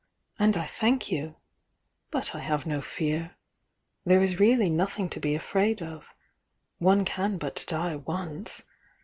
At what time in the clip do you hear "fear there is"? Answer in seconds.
2.81-4.39